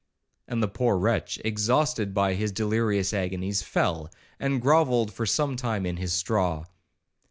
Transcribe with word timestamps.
'—And 0.47 0.63
the 0.63 0.67
poor 0.67 0.97
wretch, 0.97 1.39
exhausted 1.45 2.11
by 2.11 2.33
his 2.33 2.51
delirious 2.51 3.13
agonies, 3.13 3.61
fell, 3.61 4.09
and 4.39 4.59
grovelled 4.59 5.13
for 5.13 5.27
some 5.27 5.55
time 5.55 5.85
in 5.85 5.97
his 5.97 6.11
straw. 6.11 6.65